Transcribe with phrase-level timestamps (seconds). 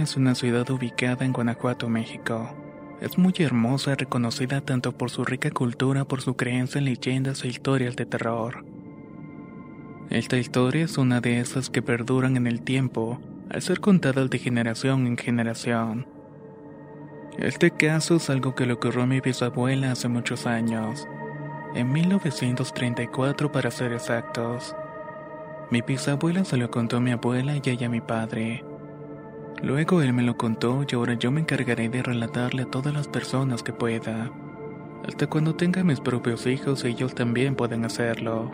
[0.00, 2.50] Es una ciudad ubicada en Guanajuato, México.
[3.00, 7.44] Es muy hermosa y reconocida tanto por su rica cultura por su creencia en leyendas
[7.44, 8.64] e historias de terror.
[10.10, 14.38] Esta historia es una de esas que perduran en el tiempo al ser contadas de
[14.38, 16.06] generación en generación.
[17.38, 21.08] Este caso es algo que le ocurrió a mi bisabuela hace muchos años,
[21.74, 24.76] en 1934 para ser exactos.
[25.70, 28.62] Mi bisabuela se lo contó a mi abuela y ella a mi padre.
[29.62, 33.08] Luego él me lo contó y ahora yo me encargaré de relatarle a todas las
[33.08, 34.30] personas que pueda.
[35.06, 38.50] Hasta cuando tenga mis propios hijos ellos también pueden hacerlo.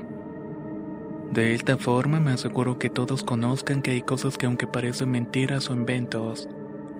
[1.32, 5.70] De esta forma me aseguro que todos conozcan que hay cosas que aunque parecen mentiras
[5.70, 6.48] o inventos,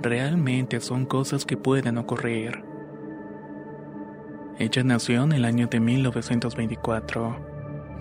[0.00, 2.64] realmente son cosas que pueden ocurrir.
[4.58, 7.51] Ella nació en el año de 1924.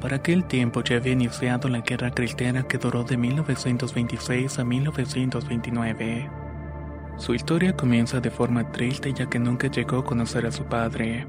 [0.01, 6.29] Para aquel tiempo ya había iniciado la guerra cristiana que duró de 1926 a 1929.
[7.17, 11.27] Su historia comienza de forma triste ya que nunca llegó a conocer a su padre.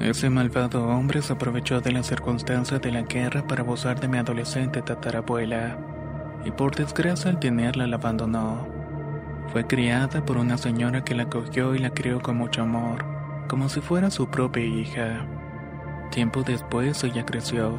[0.00, 4.16] Ese malvado hombre se aprovechó de las circunstancias de la guerra para abusar de mi
[4.16, 5.76] adolescente tatarabuela,
[6.46, 8.66] y por desgracia al tenerla la abandonó.
[9.52, 13.04] Fue criada por una señora que la cogió y la crió con mucho amor,
[13.48, 15.26] como si fuera su propia hija.
[16.10, 17.78] Tiempo después ella creció.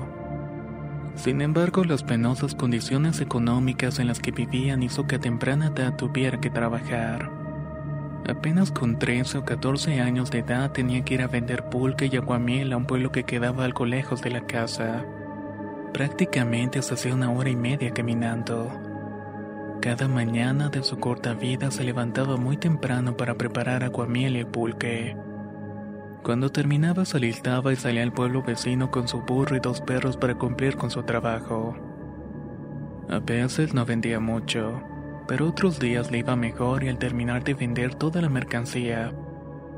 [1.16, 5.96] Sin embargo, las penosas condiciones económicas en las que vivían hizo que a temprana edad
[5.98, 7.30] tuviera que trabajar.
[8.28, 12.16] Apenas con 13 o 14 años de edad tenía que ir a vender pulque y
[12.16, 15.04] aguamiel a un pueblo que quedaba algo lejos de la casa.
[15.92, 18.72] Prácticamente se hacía una hora y media caminando.
[19.82, 25.18] Cada mañana de su corta vida se levantaba muy temprano para preparar aguamiel y pulque.
[26.24, 30.18] Cuando terminaba se alistaba y salía al pueblo vecino con su burro y dos perros
[30.18, 31.76] para cumplir con su trabajo.
[33.10, 34.84] A veces no vendía mucho,
[35.28, 39.14] pero otros días le iba mejor y al terminar de vender toda la mercancía,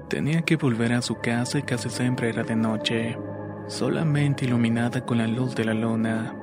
[0.10, 3.18] tenía que volver a su casa y casi siempre era de noche,
[3.68, 6.36] solamente iluminada con la luz de la luna.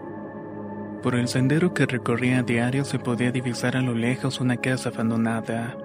[1.03, 4.88] Por el sendero que recorría a diario se podía divisar a lo lejos una casa
[4.88, 5.77] abandonada.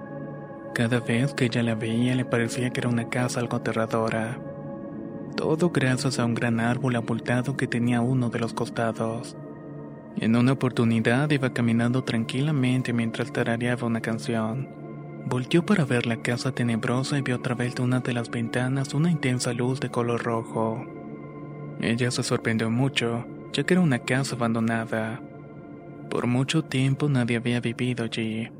[0.76, 4.38] Cada vez que ella la veía le parecía que era una casa algo aterradora.
[5.34, 9.38] Todo gracias a un gran árbol abultado que tenía uno de los costados.
[10.18, 14.68] En una oportunidad iba caminando tranquilamente mientras tarareaba una canción.
[15.24, 18.92] Volteó para ver la casa tenebrosa y vio a través de una de las ventanas
[18.92, 20.84] una intensa luz de color rojo.
[21.80, 25.22] Ella se sorprendió mucho, ya que era una casa abandonada.
[26.10, 28.50] Por mucho tiempo nadie había vivido allí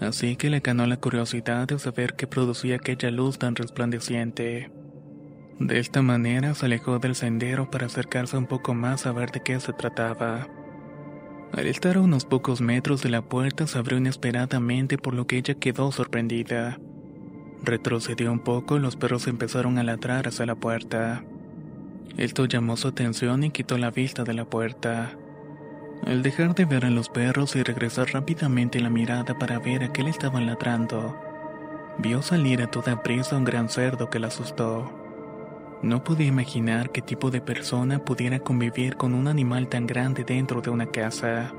[0.00, 4.70] así que le ganó la curiosidad de saber qué producía aquella luz tan resplandeciente.
[5.58, 9.40] De esta manera se alejó del sendero para acercarse un poco más a ver de
[9.40, 10.48] qué se trataba.
[11.52, 15.38] Al estar a unos pocos metros de la puerta se abrió inesperadamente por lo que
[15.38, 16.78] ella quedó sorprendida.
[17.62, 21.24] Retrocedió un poco y los perros empezaron a ladrar hacia la puerta.
[22.18, 25.16] Esto llamó su atención y quitó la vista de la puerta.
[26.04, 29.92] Al dejar de ver a los perros y regresar rápidamente la mirada para ver a
[29.92, 31.16] qué le estaban ladrando,
[31.98, 34.92] vio salir a toda prisa un gran cerdo que la asustó.
[35.82, 40.60] No podía imaginar qué tipo de persona pudiera convivir con un animal tan grande dentro
[40.60, 41.52] de una casa.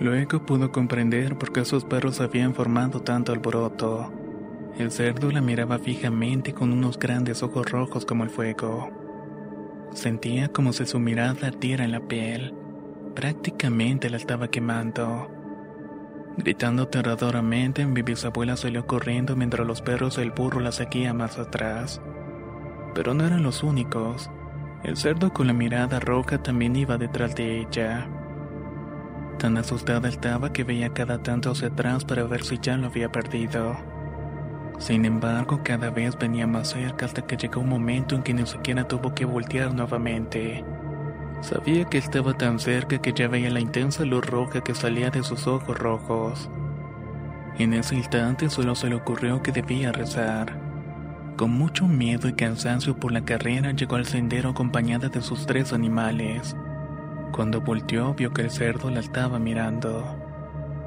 [0.00, 4.12] Luego pudo comprender por qué esos perros habían formado tanto alboroto.
[4.78, 8.90] El cerdo la miraba fijamente con unos grandes ojos rojos como el fuego.
[9.92, 12.63] Sentía como si su mirada ardiera en la piel
[13.14, 15.30] Prácticamente la estaba quemando.
[16.36, 22.02] Gritando aterradoramente, mi bisabuela salió corriendo mientras los perros del burro la seguían más atrás.
[22.92, 24.30] Pero no eran los únicos.
[24.82, 28.08] El cerdo con la mirada roja también iba detrás de ella.
[29.38, 33.12] Tan asustada estaba que veía cada tanto hacia atrás para ver si ya lo había
[33.12, 33.76] perdido.
[34.78, 38.44] Sin embargo, cada vez venía más cerca hasta que llegó un momento en que ni
[38.44, 40.64] siquiera tuvo que voltear nuevamente.
[41.44, 45.22] Sabía que estaba tan cerca que ya veía la intensa luz roja que salía de
[45.22, 46.48] sus ojos rojos.
[47.58, 50.58] En ese instante solo se le ocurrió que debía rezar.
[51.36, 55.74] Con mucho miedo y cansancio por la carrera llegó al sendero acompañada de sus tres
[55.74, 56.56] animales.
[57.30, 60.02] Cuando volteó vio que el cerdo la estaba mirando.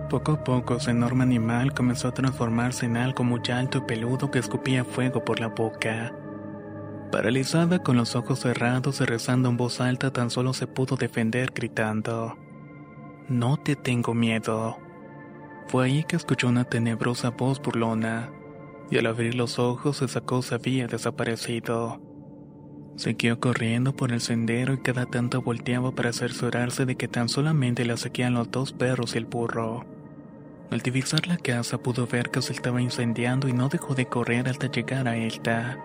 [0.09, 4.31] Poco a poco ese enorme animal comenzó a transformarse en algo muy alto y peludo
[4.31, 6.11] que escupía fuego por la boca.
[7.11, 11.51] Paralizada con los ojos cerrados y rezando en voz alta tan solo se pudo defender
[11.55, 12.37] gritando.
[13.29, 14.77] No te tengo miedo.
[15.67, 18.29] Fue ahí que escuchó una tenebrosa voz burlona,
[18.91, 22.01] y al abrir los ojos esa cosa había desaparecido.
[22.97, 27.85] Siguió corriendo por el sendero y cada tanto volteaba para cerciorarse de que tan solamente
[27.85, 29.85] la seguían los dos perros y el burro.
[30.71, 34.49] Al divisar la casa pudo ver que se estaba incendiando y no dejó de correr
[34.49, 35.77] hasta llegar a esta.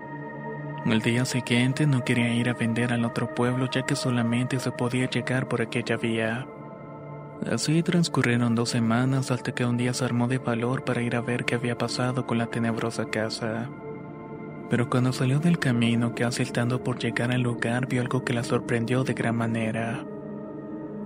[0.85, 4.73] El día siguiente no quería ir a vender al otro pueblo ya que solamente se
[4.73, 6.45] podía llegar por aquella vía.
[7.51, 11.21] Así transcurrieron dos semanas hasta que un día se armó de valor para ir a
[11.21, 13.71] ver qué había pasado con la tenebrosa casa.
[14.71, 18.43] Pero cuando salió del camino, casi estando por llegar al lugar, vio algo que la
[18.43, 20.05] sorprendió de gran manera.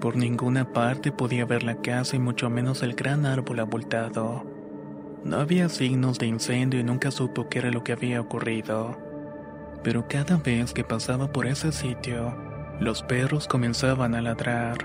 [0.00, 4.44] Por ninguna parte podía ver la casa y mucho menos el gran árbol abultado.
[5.25, 9.06] No había signos de incendio y nunca supo qué era lo que había ocurrido.
[9.82, 12.34] Pero cada vez que pasaba por ese sitio,
[12.81, 14.78] los perros comenzaban a ladrar.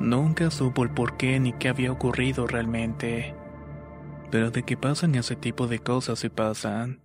[0.00, 3.34] Nunca supo el por qué ni qué había ocurrido realmente.
[4.30, 7.01] Pero de que pasan ese tipo de cosas y pasan.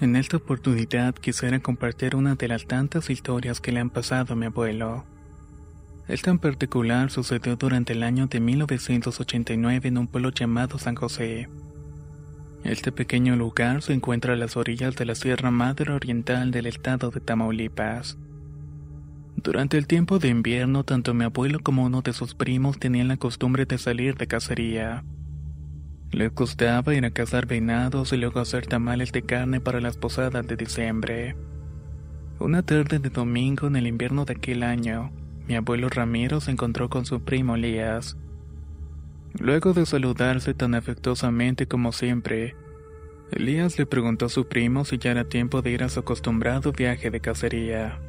[0.00, 4.36] En esta oportunidad quisiera compartir una de las tantas historias que le han pasado a
[4.36, 5.04] mi abuelo.
[6.06, 11.48] Esta en particular sucedió durante el año de 1989 en un pueblo llamado San José.
[12.62, 17.10] Este pequeño lugar se encuentra a las orillas de la Sierra Madre Oriental del estado
[17.10, 18.18] de Tamaulipas.
[19.34, 23.16] Durante el tiempo de invierno, tanto mi abuelo como uno de sus primos tenían la
[23.16, 25.04] costumbre de salir de cacería.
[26.10, 30.46] Les gustaba ir a cazar venados y luego hacer tamales de carne para las posadas
[30.46, 31.36] de diciembre.
[32.38, 35.12] Una tarde de domingo en el invierno de aquel año,
[35.46, 38.16] mi abuelo Ramiro se encontró con su primo Elías.
[39.38, 42.56] Luego de saludarse tan afectuosamente como siempre,
[43.30, 46.72] Elías le preguntó a su primo si ya era tiempo de ir a su acostumbrado
[46.72, 48.00] viaje de cacería.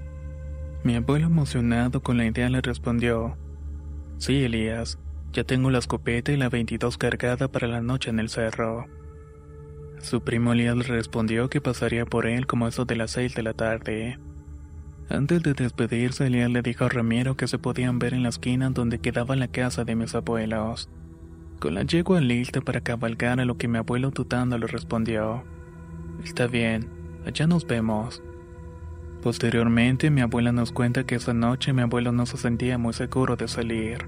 [0.86, 3.36] Mi abuelo emocionado con la idea le respondió,
[4.18, 4.98] Sí, Elías,
[5.32, 8.88] ya tengo la escopeta y la 22 cargada para la noche en el cerro.
[10.02, 13.44] Su primo Elías le respondió que pasaría por él como eso de las 6 de
[13.44, 14.18] la tarde.
[15.10, 18.70] Antes de despedirse, Elías le dijo a Ramiro que se podían ver en la esquina
[18.70, 20.90] donde quedaba la casa de mis abuelos.
[21.60, 25.44] Con la yegua lista para cabalgar a lo que mi abuelo tutando le respondió.
[26.24, 26.88] Está bien,
[27.26, 28.24] allá nos vemos.
[29.22, 33.36] Posteriormente, mi abuela nos cuenta que esa noche mi abuelo no se sentía muy seguro
[33.36, 34.08] de salir.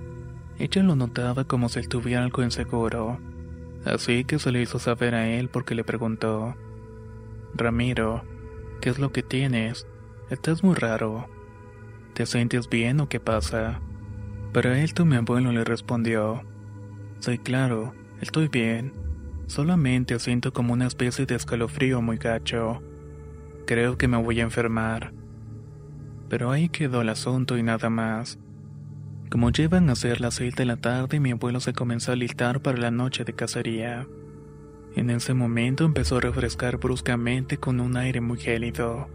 [0.62, 3.20] Ella lo notaba como si estuviera algo inseguro,
[3.84, 6.56] así que se le hizo saber a él porque le preguntó,
[7.56, 8.24] Ramiro,
[8.80, 9.88] ¿qué es lo que tienes?
[10.30, 11.28] Estás muy raro.
[12.14, 13.82] ¿Te sientes bien o qué pasa?
[14.54, 16.44] Para esto mi abuelo le respondió,
[17.18, 18.94] Sí, claro, estoy bien.
[19.48, 22.84] Solamente siento como una especie de escalofrío muy gacho.
[23.66, 25.12] Creo que me voy a enfermar.
[26.30, 28.38] Pero ahí quedó el asunto y nada más.
[29.32, 32.62] Como llevan a ser las seis de la tarde, mi abuelo se comenzó a listar
[32.62, 34.06] para la noche de cacería.
[34.94, 39.08] En ese momento empezó a refrescar bruscamente con un aire muy gélido,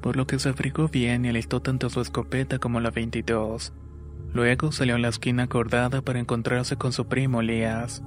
[0.00, 3.72] por lo que se abrigó bien y alistó tanto su escopeta como la 22.
[4.32, 8.02] Luego salió a la esquina acordada para encontrarse con su primo Elías.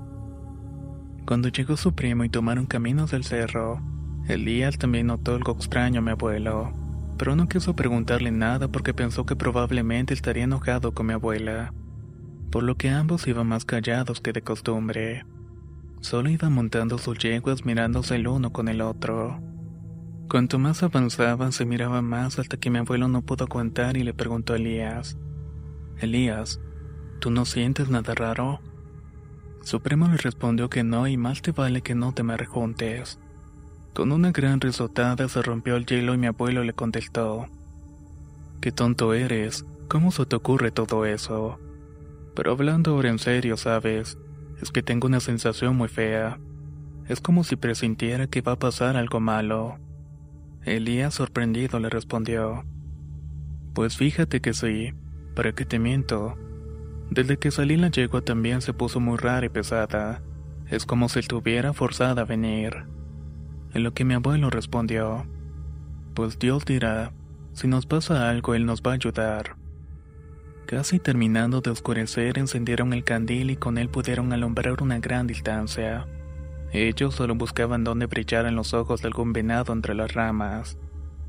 [1.26, 3.82] Cuando llegó su primo y tomaron caminos del cerro,
[4.28, 6.87] Elías también notó algo extraño a mi abuelo
[7.18, 11.74] pero no quiso preguntarle nada porque pensó que probablemente estaría enojado con mi abuela,
[12.52, 15.26] por lo que ambos iban más callados que de costumbre.
[16.02, 19.42] Solo iban montando sus yeguas mirándose el uno con el otro.
[20.30, 24.14] Cuanto más avanzaban se miraban más hasta que mi abuelo no pudo aguantar y le
[24.14, 25.18] preguntó a Elías,
[26.00, 26.60] Elías,
[27.20, 28.62] ¿tú no sientes nada raro?
[29.62, 33.20] Su primo le respondió que no y más te vale que no te me rejuntes.
[33.98, 37.48] Con una gran risotada se rompió el hielo y mi abuelo le contestó.
[38.62, 41.60] Qué tonto eres, ¿cómo se te ocurre todo eso?
[42.36, 44.20] Pero hablando ahora en serio, ¿sabes?
[44.62, 46.38] Es que tengo una sensación muy fea.
[47.08, 49.80] Es como si presintiera que va a pasar algo malo.
[50.64, 52.66] Elías sorprendido le respondió.
[53.74, 54.94] Pues fíjate que sí,
[55.34, 56.38] ¿para qué te miento?
[57.10, 60.22] Desde que salí la yegua también se puso muy rara y pesada.
[60.70, 62.96] Es como si estuviera forzada a venir.
[63.78, 65.28] En lo que mi abuelo respondió,
[66.16, 67.14] pues Dios dirá,
[67.54, 69.56] si nos pasa algo, Él nos va a ayudar.
[70.66, 76.08] Casi terminando de oscurecer, encendieron el candil y con él pudieron alumbrar una gran distancia.
[76.74, 80.80] Ellos solo buscaban dónde brillaran los ojos de algún venado entre las ramas,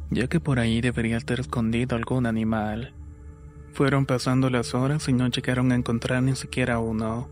[0.09, 2.95] ya que por ahí debería estar escondido algún animal.
[3.75, 7.29] Fueron pasando las horas y no llegaron a encontrar ni siquiera uno.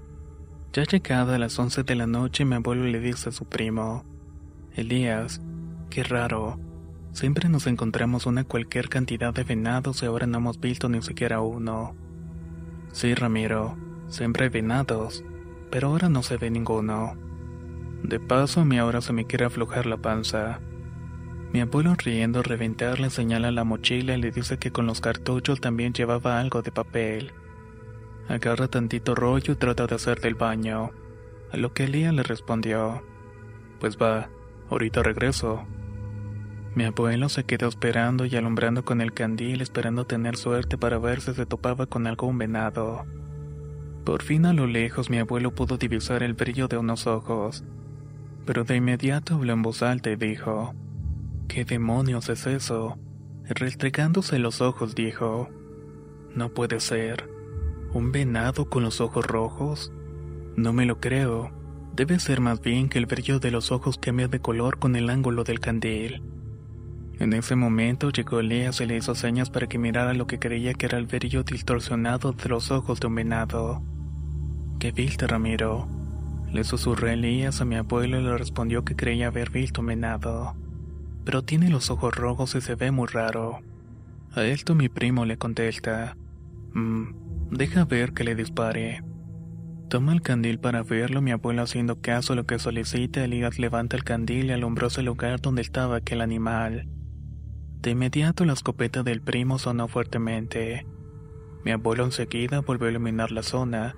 [0.74, 4.04] Ya llegada a las once de la noche, mi abuelo le dice a su primo,
[4.76, 5.40] Elías,
[5.88, 6.60] qué raro.
[7.12, 11.40] Siempre nos encontramos una cualquier cantidad de venados y ahora no hemos visto ni siquiera
[11.40, 11.96] uno.
[12.92, 13.74] Sí, Ramiro,
[14.08, 15.24] siempre hay venados,
[15.70, 17.16] pero ahora no se ve ninguno.
[18.02, 20.60] De paso, a mí ahora se me quiere aflojar la panza.
[21.54, 25.58] Mi abuelo riendo reventar le señala la mochila y le dice que con los cartuchos
[25.58, 27.32] también llevaba algo de papel.
[28.28, 30.90] Agarra tantito rollo y trata de hacer del baño.
[31.50, 33.02] A lo que Elías le respondió,
[33.80, 34.28] Pues va,
[34.70, 35.64] ahorita regreso.
[36.74, 41.20] Mi abuelo se quedó esperando y alumbrando con el candil esperando tener suerte para ver
[41.20, 43.06] si se topaba con algún venado.
[44.04, 47.64] Por fin a lo lejos mi abuelo pudo divisar el brillo de unos ojos,
[48.44, 50.74] pero de inmediato habló en voz alta y dijo,
[51.48, 52.98] ¿Qué demonios es eso?
[53.44, 55.48] Restregándose los ojos dijo,
[56.34, 57.28] No puede ser.
[57.92, 59.92] ¿Un venado con los ojos rojos?
[60.56, 61.50] No me lo creo.
[61.96, 65.08] Debe ser más bien que el brillo de los ojos cambia de color con el
[65.08, 66.22] ángulo del candil.
[67.18, 70.74] En ese momento llegó Elías y le hizo señas para que mirara lo que creía
[70.74, 73.82] que era el brillo distorsionado de los ojos de un venado.
[74.78, 75.88] ¿Qué viste, Ramiro?
[76.52, 80.54] Le susurré Elías a mi abuelo y le respondió que creía haber visto un venado.
[81.24, 83.60] Pero tiene los ojos rojos y se ve muy raro.
[84.34, 86.14] A esto mi primo le contesta.
[86.74, 87.06] Mmm,
[87.52, 89.05] Deja ver que le dispare.
[89.88, 93.96] Toma el candil para verlo, mi abuelo haciendo caso a lo que solicita, Elías levanta
[93.96, 96.88] el candil y alumbró el lugar donde estaba aquel animal.
[97.80, 100.86] De inmediato la escopeta del primo sonó fuertemente.
[101.64, 103.94] Mi abuelo enseguida volvió a iluminar la zona,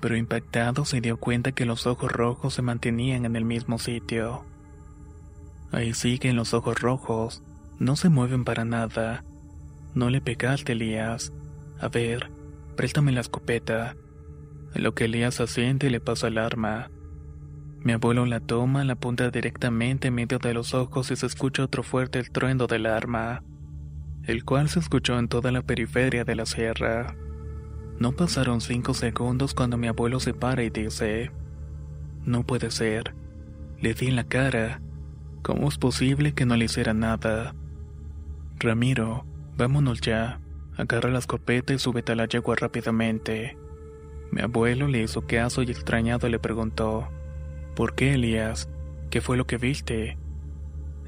[0.00, 4.44] pero impactado se dio cuenta que los ojos rojos se mantenían en el mismo sitio.
[5.72, 7.42] Ahí siguen los ojos rojos,
[7.80, 9.24] no se mueven para nada.
[9.94, 11.32] No le pegaste, Elías.
[11.80, 12.30] A ver,
[12.76, 13.96] Préstame la escopeta.
[14.78, 16.90] Lo que Elías asiente y le pasa el arma.
[17.80, 21.64] Mi abuelo la toma, la apunta directamente en medio de los ojos y se escucha
[21.64, 23.42] otro fuerte truendo del arma,
[24.24, 27.16] el cual se escuchó en toda la periferia de la sierra.
[27.98, 31.30] No pasaron cinco segundos cuando mi abuelo se para y dice,
[32.24, 33.14] No puede ser.
[33.80, 34.82] Le di en la cara.
[35.42, 37.54] ¿Cómo es posible que no le hiciera nada?
[38.58, 39.24] Ramiro,
[39.56, 40.40] vámonos ya.
[40.76, 43.56] Agarra la escopeta y súbete a la yegua rápidamente.
[44.30, 47.08] Mi abuelo le hizo caso y extrañado le preguntó,
[47.74, 48.68] ¿Por qué, Elías?
[49.10, 50.18] ¿Qué fue lo que viste?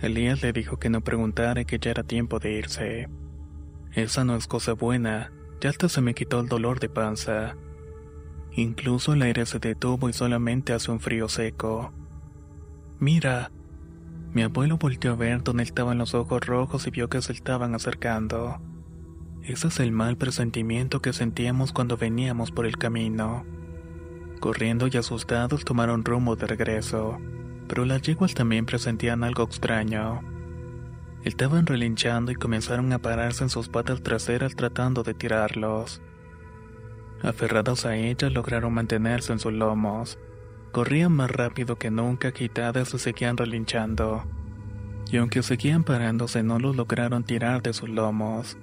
[0.00, 3.08] Elías le dijo que no preguntara y que ya era tiempo de irse.
[3.92, 7.56] Esa no es cosa buena, ya hasta se me quitó el dolor de panza.
[8.52, 11.92] Incluso el aire se detuvo y solamente hace un frío seco.
[12.98, 13.50] Mira.
[14.32, 17.74] Mi abuelo volteó a ver dónde estaban los ojos rojos y vio que se estaban
[17.74, 18.60] acercando.
[19.42, 23.44] Ese es el mal presentimiento que sentíamos cuando veníamos por el camino.
[24.40, 27.18] Corriendo y asustados tomaron rumbo de regreso,
[27.66, 30.20] pero las yeguas también presentían algo extraño.
[31.24, 36.00] Estaban relinchando y comenzaron a pararse en sus patas traseras tratando de tirarlos.
[37.22, 40.18] Aferrados a ellas lograron mantenerse en sus lomos.
[40.70, 44.24] Corrían más rápido que nunca, quitadas y seguían relinchando.
[45.10, 48.56] Y aunque seguían parándose, no los lograron tirar de sus lomos.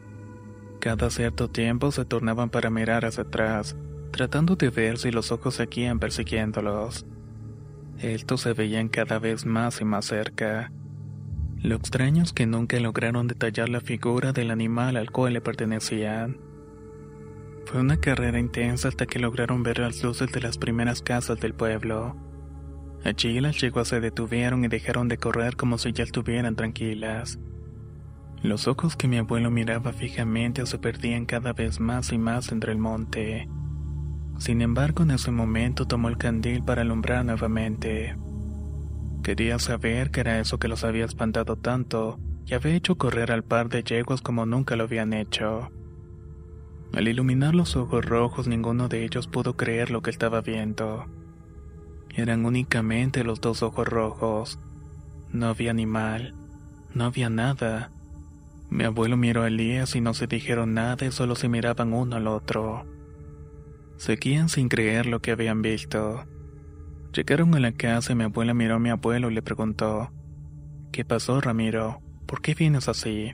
[0.86, 3.75] Cada cierto tiempo se tornaban para mirar hacia atrás,
[4.12, 7.08] tratando de ver si los ojos seguían persiguiéndolos.
[7.98, 10.72] Estos se veían cada vez más y más cerca.
[11.58, 16.38] Lo extraño es que nunca lograron detallar la figura del animal al cual le pertenecían.
[17.65, 21.56] Fue una carrera intensa hasta que lograron ver las luces de las primeras casas del
[21.56, 22.15] pueblo.
[23.04, 27.39] Allí las yeguas se detuvieron y dejaron de correr como si ya estuvieran tranquilas.
[28.45, 32.73] Los ojos que mi abuelo miraba fijamente se perdían cada vez más y más entre
[32.73, 33.49] el monte.
[34.37, 38.15] Sin embargo, en ese momento tomó el candil para alumbrar nuevamente.
[39.23, 43.43] Quería saber qué era eso que los había espantado tanto y había hecho correr al
[43.43, 45.71] par de yeguas como nunca lo habían hecho.
[46.93, 51.07] Al iluminar los ojos rojos ninguno de ellos pudo creer lo que estaba viendo.
[52.13, 54.59] Eran únicamente los dos ojos rojos.
[55.31, 56.35] No había animal,
[56.93, 57.89] no había nada.
[58.69, 62.15] Mi abuelo miró a Elías y no se dijeron nada y solo se miraban uno
[62.15, 62.86] al otro.
[63.98, 66.25] Seguían sin creer lo que habían visto.
[67.13, 70.12] Llegaron a la casa y mi abuela miró a mi abuelo y le preguntó,
[70.91, 72.01] ¿Qué pasó, Ramiro?
[72.25, 73.34] ¿Por qué vienes así?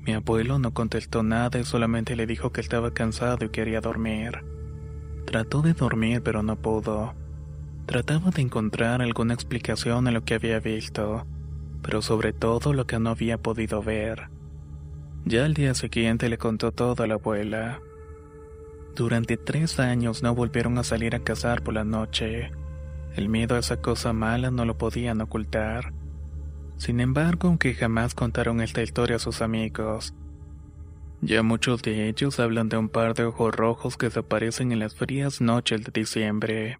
[0.00, 4.44] Mi abuelo no contestó nada y solamente le dijo que estaba cansado y quería dormir.
[5.26, 7.14] Trató de dormir pero no pudo.
[7.86, 11.26] Trataba de encontrar alguna explicación a lo que había visto,
[11.82, 14.28] pero sobre todo lo que no había podido ver.
[15.28, 17.82] Ya al día siguiente le contó todo a la abuela.
[18.96, 22.50] Durante tres años no volvieron a salir a cazar por la noche.
[23.14, 25.92] El miedo a esa cosa mala no lo podían ocultar.
[26.78, 30.14] Sin embargo, aunque jamás contaron esta historia a sus amigos,
[31.20, 34.94] ya muchos de ellos hablan de un par de ojos rojos que desaparecen en las
[34.94, 36.78] frías noches de diciembre.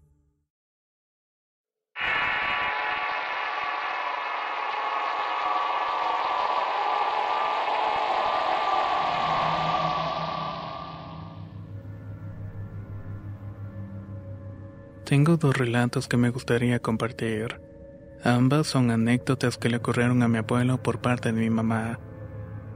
[15.09, 17.59] Tengo dos relatos que me gustaría compartir.
[18.23, 21.99] Ambas son anécdotas que le ocurrieron a mi abuelo por parte de mi mamá.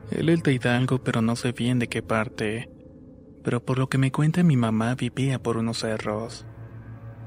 [0.10, 2.72] Él es de Hidalgo, pero no sé bien de qué parte.
[3.44, 6.48] Pero por lo que me cuenta mi mamá vivía por unos cerros.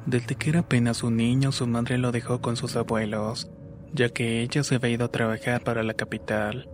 [0.07, 3.49] Desde que era apenas un niño, su madre lo dejó con sus abuelos,
[3.93, 6.69] ya que ella se había ido a trabajar para la capital.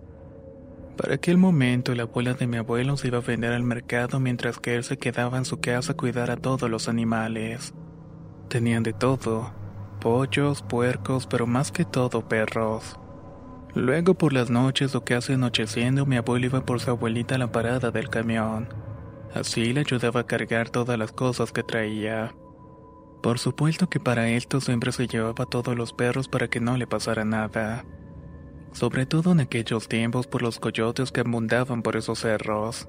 [0.97, 4.57] Para aquel momento, la abuela de mi abuelo se iba a vender al mercado mientras
[4.57, 7.75] que él se quedaba en su casa a cuidar a todos los animales.
[8.49, 9.51] Tenían de todo,
[9.99, 12.99] pollos, puercos, pero más que todo perros.
[13.75, 17.51] Luego por las noches o casi anocheciendo mi abuelo iba por su abuelita a la
[17.51, 18.69] parada del camión.
[19.33, 22.35] Así le ayudaba a cargar todas las cosas que traía.
[23.23, 26.85] Por supuesto que para esto siempre se llevaba todos los perros para que no le
[26.85, 27.83] pasara nada.
[28.73, 32.87] Sobre todo en aquellos tiempos por los coyotes que abundaban por esos cerros.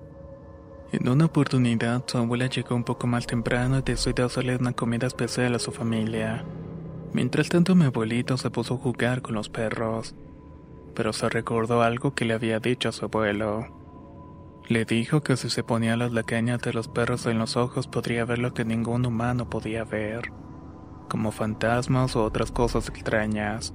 [0.95, 5.09] En una oportunidad, su abuela llegó un poco más temprano y decidió hacerle una comida
[5.09, 6.45] especial a su familia.
[7.13, 10.15] Mientras tanto, mi abuelito se puso a jugar con los perros,
[10.95, 13.67] pero se recordó algo que le había dicho a su abuelo.
[14.69, 18.25] Le dijo que si se ponía las lacañas de los perros en los ojos podría
[18.25, 20.31] ver lo que ningún humano podía ver,
[21.09, 23.75] como fantasmas o otras cosas extrañas.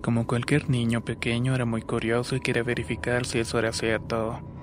[0.00, 4.59] Como cualquier niño pequeño era muy curioso y quería verificar si eso era cierto.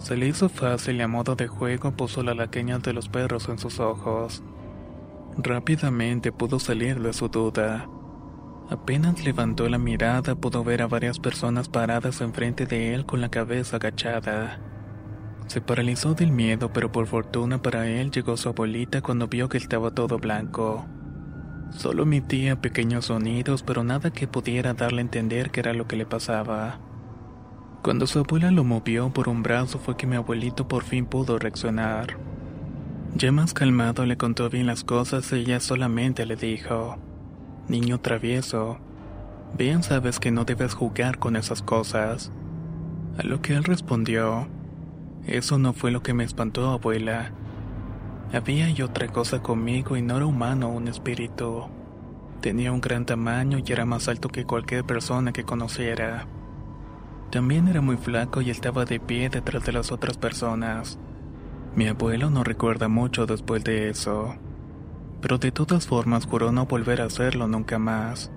[0.00, 3.48] Se le hizo fácil y a modo de juego puso la laqueña de los perros
[3.50, 4.42] en sus ojos.
[5.36, 7.86] Rápidamente pudo salir de su duda.
[8.70, 13.28] Apenas levantó la mirada pudo ver a varias personas paradas enfrente de él con la
[13.28, 14.58] cabeza agachada.
[15.48, 19.58] Se paralizó del miedo, pero por fortuna para él llegó su abuelita cuando vio que
[19.58, 20.86] estaba todo blanco.
[21.72, 25.96] Solo emitía pequeños sonidos, pero nada que pudiera darle a entender qué era lo que
[25.96, 26.80] le pasaba.
[27.82, 31.38] Cuando su abuela lo movió por un brazo fue que mi abuelito por fin pudo
[31.38, 32.18] reaccionar.
[33.14, 36.98] Ya más calmado le contó bien las cosas y ella solamente le dijo,
[37.68, 38.78] Niño travieso,
[39.56, 42.30] bien sabes que no debes jugar con esas cosas.
[43.16, 44.46] A lo que él respondió,
[45.26, 47.32] Eso no fue lo que me espantó, abuela.
[48.30, 51.64] Había y otra cosa conmigo y no era humano un espíritu.
[52.42, 56.26] Tenía un gran tamaño y era más alto que cualquier persona que conociera.
[57.30, 60.98] También era muy flaco y estaba de pie detrás de las otras personas.
[61.76, 64.34] Mi abuelo no recuerda mucho después de eso,
[65.20, 68.32] pero de todas formas juró no volver a hacerlo nunca más.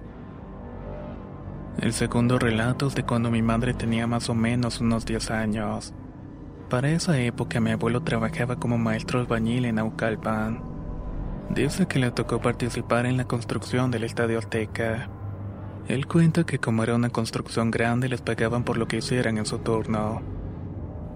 [1.79, 5.93] El segundo relato es de cuando mi madre tenía más o menos unos 10 años.
[6.69, 10.61] Para esa época mi abuelo trabajaba como maestro albañil en Aucalpan.
[11.49, 15.09] Dice que le tocó participar en la construcción del Estadio Azteca.
[15.87, 19.45] Él cuenta que como era una construcción grande les pagaban por lo que hicieran en
[19.45, 20.21] su turno.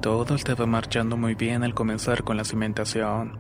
[0.02, 3.40] Todo estaba marchando muy bien al comenzar con la cimentación.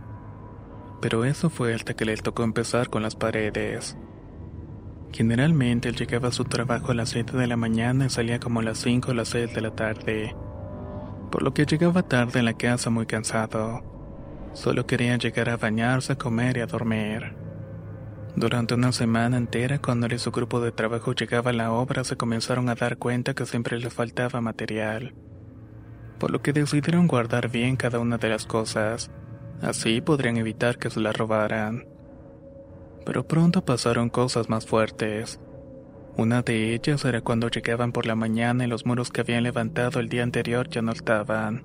[1.01, 3.97] Pero eso fue hasta que les tocó empezar con las paredes.
[5.11, 8.61] Generalmente él llegaba a su trabajo a las 7 de la mañana y salía como
[8.61, 10.35] a las 5 o las 6 de la tarde.
[11.31, 13.83] Por lo que llegaba tarde en la casa muy cansado.
[14.53, 17.46] Solo quería llegar a bañarse, a comer y a dormir.
[18.37, 22.03] Durante una semana entera, cuando él y su grupo de trabajo llegaba a la obra,
[22.03, 25.15] se comenzaron a dar cuenta que siempre les faltaba material.
[26.19, 29.09] Por lo que decidieron guardar bien cada una de las cosas.
[29.63, 31.87] Así podrían evitar que se las robaran.
[33.07, 35.39] Pero pronto pasaron cosas más fuertes.
[36.15, 39.99] Una de ellas era cuando llegaban por la mañana y los muros que habían levantado
[39.99, 41.63] el día anterior ya no estaban.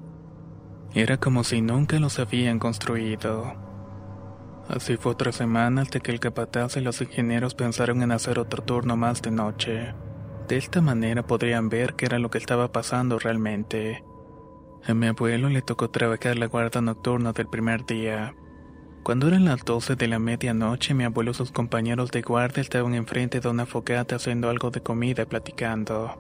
[0.95, 3.72] Era como si nunca los habían construido.
[4.69, 8.63] Así fue otra semana hasta que el capataz y los ingenieros pensaron en hacer otro
[8.63, 9.95] turno más de noche.
[10.49, 14.05] De esta manera podrían ver qué era lo que estaba pasando realmente.
[14.85, 18.35] A mi abuelo le tocó trabajar la guarda nocturna del primer día.
[19.03, 22.95] Cuando eran las 12 de la medianoche, mi abuelo y sus compañeros de guardia estaban
[22.95, 26.19] enfrente de una fogata haciendo algo de comida y platicando.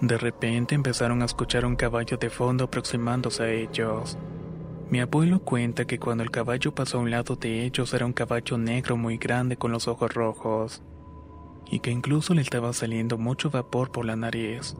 [0.00, 4.18] De repente empezaron a escuchar un caballo de fondo aproximándose a ellos.
[4.92, 8.12] Mi abuelo cuenta que cuando el caballo pasó a un lado de ellos era un
[8.12, 10.82] caballo negro muy grande con los ojos rojos,
[11.64, 14.76] y que incluso le estaba saliendo mucho vapor por la nariz.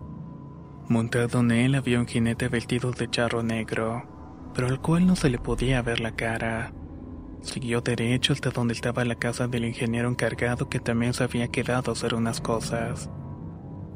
[0.87, 5.31] Montado en él había un jinete vestido de charro negro, pero al cual no se
[5.31, 6.75] le podía ver la cara.
[7.41, 11.91] Siguió derecho hasta donde estaba la casa del ingeniero encargado que también se había quedado
[11.91, 13.09] a hacer unas cosas.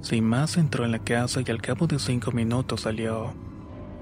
[0.00, 3.45] Sin más entró en la casa y al cabo de cinco minutos salió.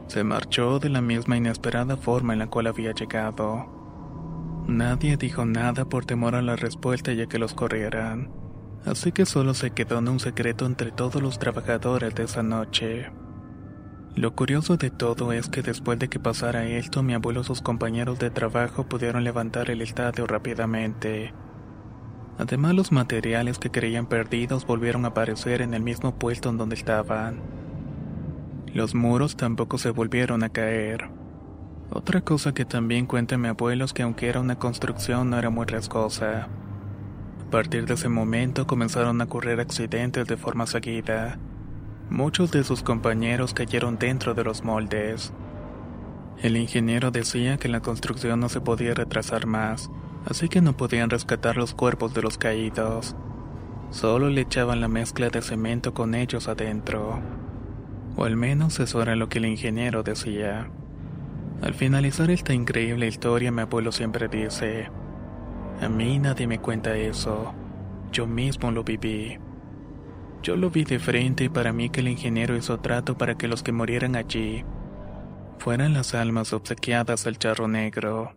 [0.07, 4.65] Se marchó de la misma inesperada forma en la cual había llegado.
[4.67, 8.31] Nadie dijo nada por temor a la respuesta y a que los corrieran,
[8.87, 13.11] así que solo se quedó en un secreto entre todos los trabajadores de esa noche.
[14.15, 17.61] Lo curioso de todo es que después de que pasara esto, mi abuelo y sus
[17.61, 21.35] compañeros de trabajo pudieron levantar el estadio rápidamente.
[22.39, 26.77] Además, los materiales que creían perdidos volvieron a aparecer en el mismo puesto en donde
[26.77, 27.64] estaban.
[28.75, 31.09] Los muros tampoco se volvieron a caer.
[31.91, 35.49] Otra cosa que también cuenta mi abuelo es que aunque era una construcción no era
[35.49, 36.49] muy riesgosa.
[37.47, 41.39] A partir de ese momento comenzaron a ocurrir accidentes de forma seguida.
[42.11, 45.33] Muchos de sus compañeros cayeron dentro de los moldes.
[46.43, 49.89] El ingeniero decía que la construcción no se podía retrasar más,
[50.27, 53.15] así que no podían rescatar los cuerpos de los caídos.
[53.91, 57.44] Solo le echaban la mezcla de cemento con ellos adentro.
[58.17, 60.69] O al menos eso era lo que el ingeniero decía.
[61.63, 64.91] Al finalizar esta increíble historia, mi abuelo siempre dice,
[65.81, 67.55] a mí nadie me cuenta eso,
[68.13, 69.39] yo mismo lo viví.
[70.43, 73.49] Yo lo vi de frente y para mí que el ingeniero hizo trato para que
[73.49, 74.65] los que murieran allí
[75.59, 78.35] fueran las almas obsequiadas al charro negro.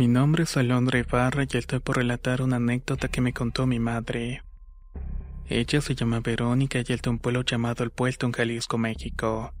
[0.00, 3.78] Mi nombre es Alondra Ibarra y estoy por relatar una anécdota que me contó mi
[3.78, 4.42] madre.
[5.46, 9.52] Ella se llama Verónica y es de un pueblo llamado El Puerto en Jalisco, México.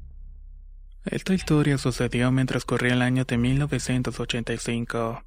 [1.04, 5.24] Esta historia sucedió mientras corría el año de 1985.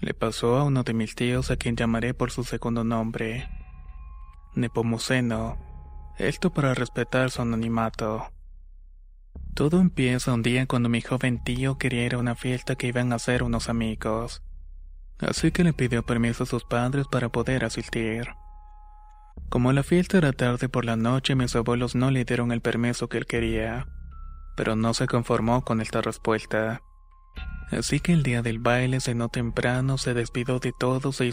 [0.00, 3.46] Le pasó a uno de mis tíos a quien llamaré por su segundo nombre,
[4.54, 5.58] Nepomuceno,
[6.16, 8.32] esto para respetar su anonimato.
[9.54, 13.12] Todo empieza un día cuando mi joven tío quería ir a una fiesta que iban
[13.12, 14.42] a hacer unos amigos.
[15.18, 18.28] Así que le pidió permiso a sus padres para poder asistir.
[19.50, 23.08] Como la fiesta era tarde por la noche, mis abuelos no le dieron el permiso
[23.08, 23.86] que él quería,
[24.56, 26.80] pero no se conformó con esta respuesta.
[27.70, 31.32] Así que el día del baile cenó temprano, se despidió de todos e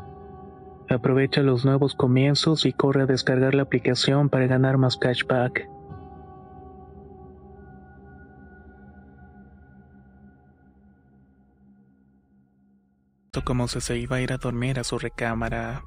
[0.91, 5.69] Aprovecha los nuevos comienzos y corre a descargar la aplicación para ganar más cashback.
[13.45, 15.83] Como si se iba a ir a dormir a su recámara.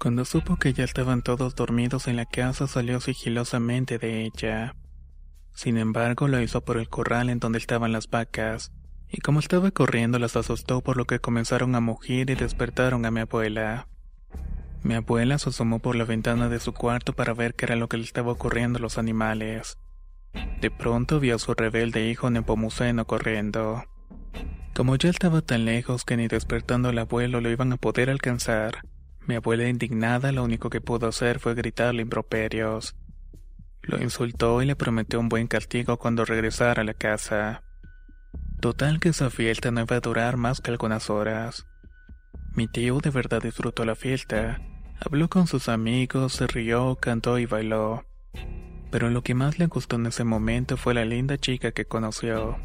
[0.00, 4.74] Cuando supo que ya estaban todos dormidos en la casa, salió sigilosamente de ella.
[5.52, 8.72] Sin embargo, lo hizo por el corral en donde estaban las vacas,
[9.12, 13.10] y como estaba corriendo las asustó por lo que comenzaron a mugir y despertaron a
[13.10, 13.86] mi abuela.
[14.82, 17.88] Mi abuela se asomó por la ventana de su cuarto para ver qué era lo
[17.88, 19.78] que le estaba ocurriendo a los animales.
[20.60, 23.84] De pronto vio a su rebelde hijo Nepomuceno corriendo.
[24.74, 28.80] Como ya estaba tan lejos que ni despertando al abuelo lo iban a poder alcanzar,
[29.26, 32.96] mi abuela indignada lo único que pudo hacer fue gritarle improperios.
[33.82, 37.62] Lo insultó y le prometió un buen castigo cuando regresara a la casa.
[38.62, 41.66] Total que esa fiesta no iba a durar más que algunas horas.
[42.54, 44.62] Mi tío de verdad disfrutó la fiesta.
[45.04, 48.06] Habló con sus amigos, se rió, cantó y bailó.
[48.90, 52.56] Pero lo que más le gustó en ese momento fue la linda chica que conoció.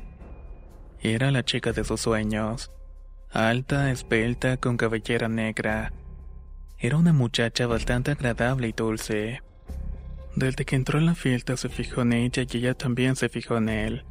[1.02, 2.72] Era la chica de sus sueños.
[3.32, 5.92] Alta, esbelta, con cabellera negra
[6.80, 9.42] era una muchacha bastante agradable y dulce.
[10.36, 13.58] Desde que entró en la fiesta se fijó en ella y ella también se fijó
[13.58, 14.06] en él.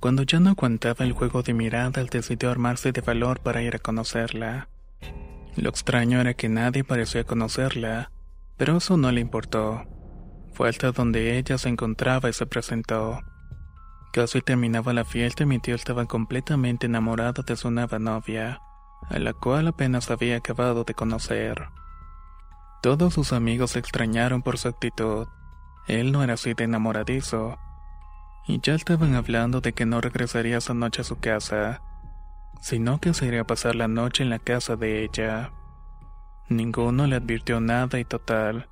[0.00, 3.78] Cuando ya no aguantaba el juego de miradas, decidió armarse de valor para ir a
[3.78, 4.68] conocerla.
[5.56, 8.10] Lo extraño era que nadie parecía conocerla,
[8.56, 9.84] pero eso no le importó.
[10.54, 13.20] Fue hasta donde ella se encontraba y se presentó.
[14.12, 18.60] Casi terminaba la fiesta y mi tío estaba completamente enamorado de su nueva novia,
[19.08, 21.68] a la cual apenas había acabado de conocer.
[22.82, 25.28] Todos sus amigos se extrañaron por su actitud.
[25.86, 27.58] Él no era así de enamoradizo.
[28.50, 31.82] Y ya estaban hablando de que no regresaría esa noche a su casa,
[32.60, 35.52] sino que se iría a pasar la noche en la casa de ella.
[36.48, 38.66] Ninguno le advirtió nada y total,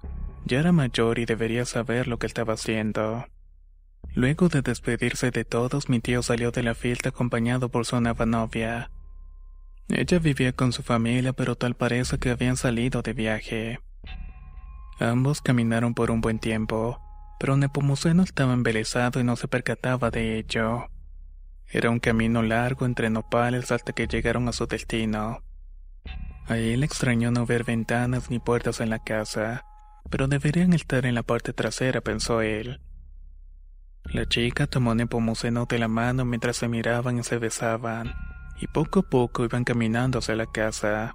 [0.46, 3.26] ya era mayor y debería saber lo que estaba haciendo.
[4.14, 8.26] Luego de despedirse de todos, mi tío salió de la fiesta acompañado por su nueva
[8.26, 8.90] novia.
[9.88, 13.78] Ella vivía con su familia, pero tal parece que habían salido de viaje.
[14.98, 17.00] Ambos caminaron por un buen tiempo,
[17.38, 20.88] pero Nepomuceno estaba embelesado y no se percataba de ello.
[21.66, 25.42] Era un camino largo entre nopales hasta que llegaron a su destino.
[26.46, 29.64] A él extrañó no ver ventanas ni puertas en la casa,
[30.10, 32.80] pero deberían estar en la parte trasera, pensó él.
[34.04, 38.14] La chica tomó a Nepomuceno de la mano mientras se miraban y se besaban,
[38.60, 41.14] y poco a poco iban caminando hacia la casa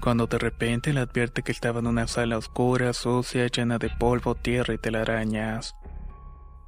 [0.00, 4.34] cuando de repente le advierte que estaba en una sala oscura, sucia, llena de polvo,
[4.34, 5.74] tierra y telarañas.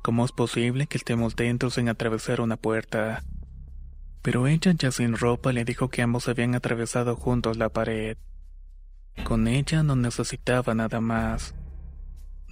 [0.02, 3.22] ¿Cómo es posible que estemos dentro sin atravesar una puerta?
[4.22, 8.16] Pero ella, ya sin ropa, le dijo que ambos habían atravesado juntos la pared.
[9.24, 11.54] Con ella no necesitaba nada más.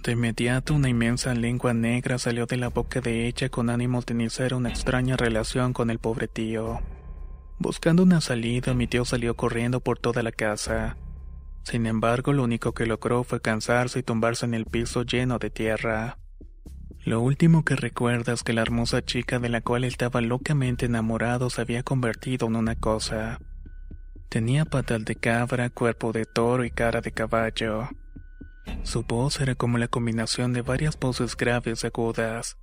[0.03, 4.13] De inmediato una inmensa lengua negra salió de la boca de ella con ánimo de
[4.13, 6.79] iniciar una extraña relación con el pobre tío.
[7.59, 10.95] Buscando una salida, mi tío salió corriendo por toda la casa.
[11.63, 15.49] Sin embargo, lo único que logró fue cansarse y tumbarse en el piso lleno de
[15.49, 16.17] tierra.
[17.03, 21.49] Lo último que recuerda es que la hermosa chica de la cual estaba locamente enamorado
[21.49, 23.39] se había convertido en una cosa.
[24.29, 27.89] Tenía patas de cabra, cuerpo de toro y cara de caballo.
[28.83, 32.57] Su voz era como la combinación de varias voces graves y agudas.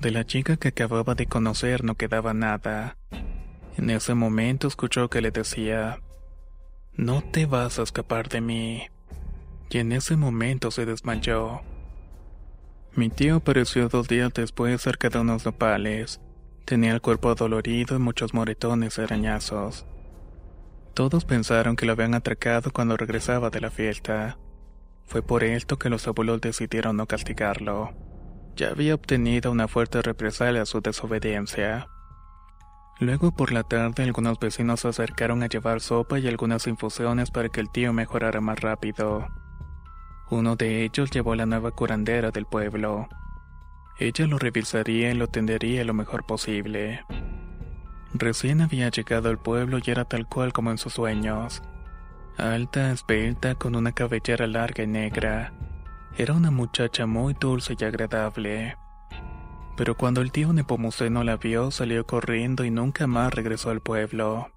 [0.00, 2.98] De la chica que acababa de conocer no quedaba nada.
[3.76, 6.00] En ese momento escuchó que le decía,
[6.94, 8.86] No te vas a escapar de mí.
[9.70, 11.62] Y en ese momento se desmayó.
[12.94, 16.20] Mi tío apareció dos días después cerca de unos nopales.
[16.64, 19.84] Tenía el cuerpo dolorido y muchos moretones arañazos.
[20.94, 24.38] Todos pensaron que lo habían atracado cuando regresaba de la fiesta.
[25.06, 27.92] Fue por esto que los abuelos decidieron no castigarlo.
[28.54, 31.88] Ya había obtenido una fuerte represalia a su desobediencia.
[33.00, 37.48] Luego por la tarde algunos vecinos se acercaron a llevar sopa y algunas infusiones para
[37.48, 39.26] que el tío mejorara más rápido.
[40.30, 43.08] Uno de ellos llevó la nueva curandera del pueblo.
[43.98, 47.04] Ella lo revisaría y lo tendería lo mejor posible.
[48.12, 51.62] Recién había llegado al pueblo y era tal cual como en sus sueños.
[52.36, 55.52] Alta, esbelta, con una cabellera larga y negra.
[56.16, 58.76] Era una muchacha muy dulce y agradable.
[59.76, 64.48] Pero cuando el tío Nepomuceno la vio, salió corriendo y nunca más regresó al pueblo.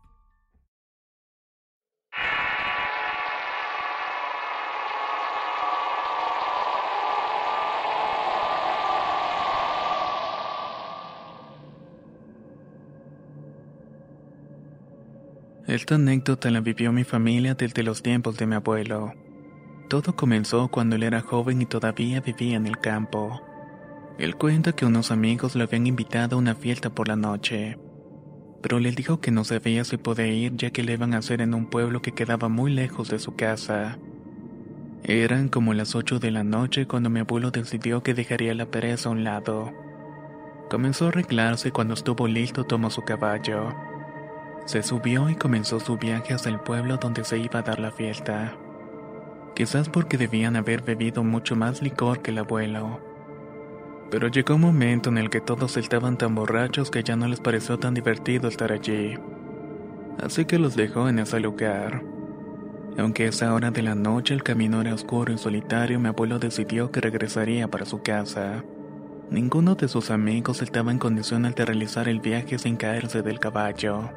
[15.67, 19.13] Esta anécdota la vivió mi familia desde los tiempos de mi abuelo.
[19.89, 23.41] Todo comenzó cuando él era joven y todavía vivía en el campo.
[24.17, 27.77] Él cuenta que unos amigos lo habían invitado a una fiesta por la noche,
[28.63, 31.41] pero le dijo que no sabía si podía ir ya que le iban a hacer
[31.41, 33.99] en un pueblo que quedaba muy lejos de su casa.
[35.03, 39.09] Eran como las 8 de la noche cuando mi abuelo decidió que dejaría la pereza
[39.09, 39.71] a un lado.
[40.69, 43.73] Comenzó a arreglarse y cuando estuvo listo tomó su caballo.
[44.65, 47.91] Se subió y comenzó su viaje hacia el pueblo donde se iba a dar la
[47.91, 48.57] fiesta.
[49.55, 53.06] Quizás porque debían haber bebido mucho más licor que el abuelo.
[54.09, 57.41] Pero llegó un momento en el que todos estaban tan borrachos que ya no les
[57.41, 59.15] pareció tan divertido estar allí.
[60.21, 62.03] Así que los dejó en ese lugar.
[62.97, 66.39] Aunque a esa hora de la noche el camino era oscuro y solitario, mi abuelo
[66.39, 68.63] decidió que regresaría para su casa.
[69.29, 74.09] Ninguno de sus amigos estaba en condiciones de realizar el viaje sin caerse del caballo.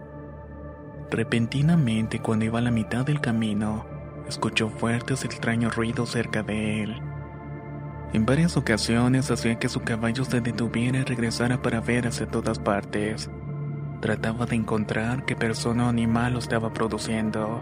[1.11, 3.85] Repentinamente, cuando iba a la mitad del camino,
[4.29, 7.10] escuchó fuertes extraños ruidos cerca de él.
[8.13, 12.59] En varias ocasiones hacía que su caballo se detuviera y regresara para ver hacia todas
[12.59, 13.31] partes.
[14.01, 17.61] Trataba de encontrar qué persona o animal lo estaba produciendo,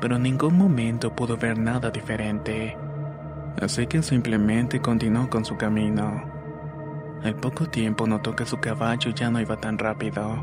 [0.00, 2.76] pero en ningún momento pudo ver nada diferente.
[3.60, 6.24] Así que simplemente continuó con su camino.
[7.22, 10.42] Al poco tiempo notó que su caballo ya no iba tan rápido.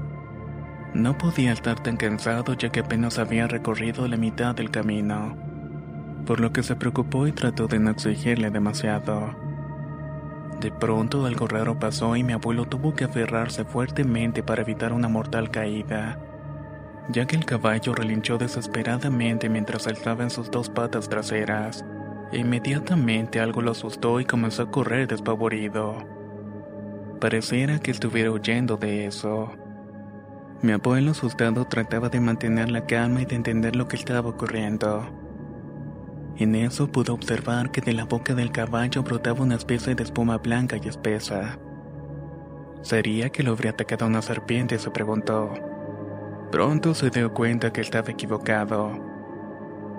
[0.94, 5.36] No podía estar tan cansado ya que apenas había recorrido la mitad del camino,
[6.24, 9.36] por lo que se preocupó y trató de no exigirle demasiado.
[10.60, 15.10] De pronto algo raro pasó y mi abuelo tuvo que aferrarse fuertemente para evitar una
[15.10, 16.20] mortal caída,
[17.10, 21.84] ya que el caballo relinchó desesperadamente mientras saltaba en sus dos patas traseras.
[22.32, 25.98] E inmediatamente algo lo asustó y comenzó a correr despavorido.
[27.20, 29.52] Pareciera que estuviera huyendo de eso.
[30.62, 35.23] Mi abuelo asustado trataba de mantener la calma y de entender lo que estaba ocurriendo.
[36.38, 40.38] En eso pudo observar que de la boca del caballo brotaba una especie de espuma
[40.38, 41.60] blanca y espesa.
[42.82, 44.80] ¿Sería que lo habría atacado una serpiente?
[44.80, 45.54] se preguntó.
[46.52, 48.92] Pronto se dio cuenta que estaba equivocado.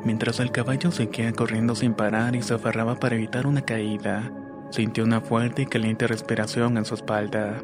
[0.05, 4.31] Mientras el caballo seguía corriendo sin parar y se aferraba para evitar una caída,
[4.71, 7.63] sintió una fuerte y caliente respiración en su espalda.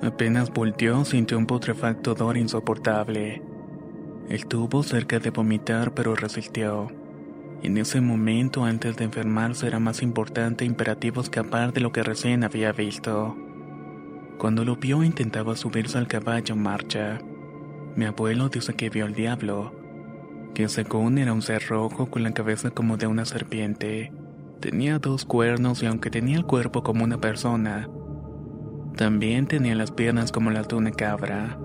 [0.00, 3.42] Apenas volteó, sintió un putrefacto odor insoportable.
[4.28, 7.01] Estuvo cerca de vomitar, pero resistió.
[7.62, 12.02] En ese momento, antes de enfermarse, era más importante e imperativo escapar de lo que
[12.02, 13.36] recién había visto.
[14.36, 17.20] Cuando lo vio, intentaba subirse al caballo en marcha.
[17.94, 19.72] Mi abuelo dice que vio al diablo,
[20.54, 24.12] que según era un ser rojo con la cabeza como de una serpiente.
[24.58, 27.88] Tenía dos cuernos y aunque tenía el cuerpo como una persona,
[28.96, 31.58] también tenía las piernas como las de una cabra.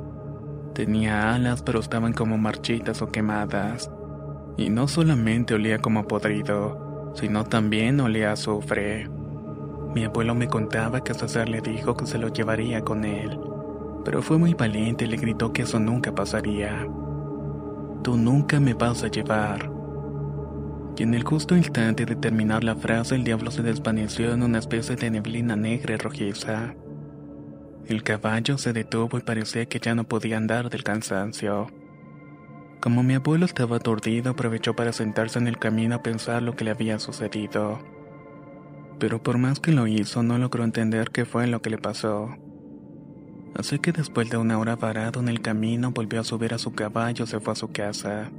[0.75, 3.89] Tenía alas pero estaban como marchitas o quemadas.
[4.57, 9.07] Y no solamente olía como podrido, sino también olía a azufre.
[9.93, 13.39] Mi abuelo me contaba que César le dijo que se lo llevaría con él,
[14.03, 16.87] pero fue muy valiente y le gritó que eso nunca pasaría.
[18.03, 19.71] Tú nunca me vas a llevar.
[20.97, 24.59] Y en el justo instante de terminar la frase el diablo se desvaneció en una
[24.59, 26.73] especie de neblina negra y rojiza.
[27.85, 31.67] El caballo se detuvo y parecía que ya no podía andar del cansancio.
[32.79, 36.63] Como mi abuelo estaba aturdido, aprovechó para sentarse en el camino a pensar lo que
[36.63, 37.79] le había sucedido.
[38.99, 42.35] Pero por más que lo hizo, no logró entender qué fue lo que le pasó.
[43.55, 46.73] Así que después de una hora varado en el camino, volvió a subir a su
[46.73, 48.29] caballo y se fue a su casa.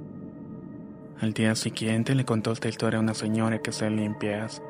[1.20, 4.62] Al día siguiente le contó esta historia a una señora que se limpias.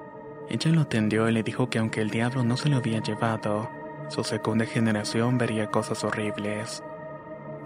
[0.48, 3.68] Ella lo atendió y le dijo que aunque el diablo no se lo había llevado,
[4.08, 6.82] su segunda generación vería cosas horribles.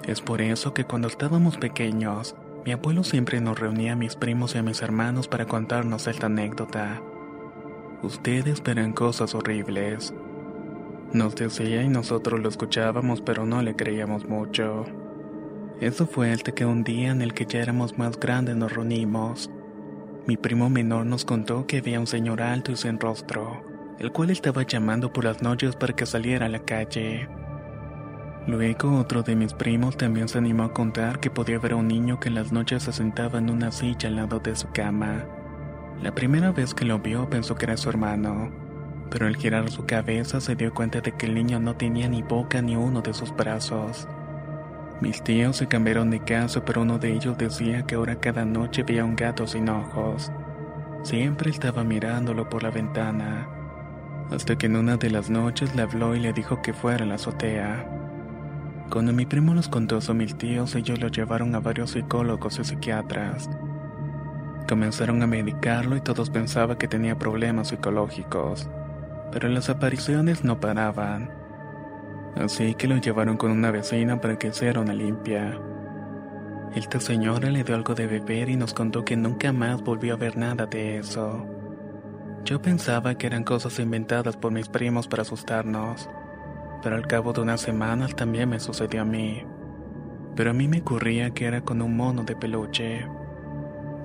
[0.07, 2.35] Es por eso que cuando estábamos pequeños,
[2.65, 6.27] mi abuelo siempre nos reunía a mis primos y a mis hermanos para contarnos esta
[6.27, 7.01] anécdota.
[8.03, 10.13] Ustedes verán cosas horribles.
[11.13, 14.87] Nos decía y nosotros lo escuchábamos pero no le creíamos mucho.
[15.81, 19.51] Eso fue hasta que un día en el que ya éramos más grandes nos reunimos.
[20.27, 23.63] Mi primo menor nos contó que había un señor alto y sin rostro,
[23.99, 27.29] el cual estaba llamando por las noches para que saliera a la calle.
[28.47, 31.87] Luego otro de mis primos también se animó a contar que podía ver a un
[31.87, 35.25] niño que en las noches se sentaba en una silla al lado de su cama.
[36.03, 38.51] La primera vez que lo vio pensó que era su hermano,
[39.11, 42.23] pero al girar su cabeza se dio cuenta de que el niño no tenía ni
[42.23, 44.09] boca ni uno de sus brazos.
[45.01, 48.83] Mis tíos se cambiaron de casa, pero uno de ellos decía que ahora cada noche
[48.83, 50.33] veía un gato sin ojos.
[51.05, 53.47] Siempre estaba mirándolo por la ventana,
[54.33, 57.07] hasta que en una de las noches le habló y le dijo que fuera a
[57.07, 58.02] la azotea.
[58.93, 62.65] Cuando mi primo nos contó eso mis tíos, ellos lo llevaron a varios psicólogos y
[62.65, 63.49] psiquiatras.
[64.69, 68.69] Comenzaron a medicarlo y todos pensaban que tenía problemas psicológicos,
[69.33, 71.31] pero las apariciones no paraban.
[72.37, 75.59] Así que lo llevaron con una vecina para que hiciera una limpia.
[76.75, 80.19] Esta señora le dio algo de beber y nos contó que nunca más volvió a
[80.19, 81.47] ver nada de eso.
[82.45, 86.11] Yo pensaba que eran cosas inventadas por mis primos para asustarnos
[86.83, 89.45] pero al cabo de unas semanas también me sucedió a mí.
[90.35, 93.07] Pero a mí me ocurría que era con un mono de peluche.